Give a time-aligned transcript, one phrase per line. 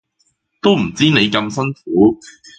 [0.63, 2.17] 都唔知你咁辛苦